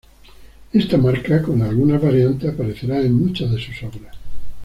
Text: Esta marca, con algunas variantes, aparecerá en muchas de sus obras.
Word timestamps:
Esta 0.73 0.97
marca, 0.97 1.43
con 1.43 1.61
algunas 1.61 2.01
variantes, 2.01 2.51
aparecerá 2.51 2.99
en 3.01 3.13
muchas 3.13 3.51
de 3.51 3.59
sus 3.61 3.83
obras. 3.83 4.17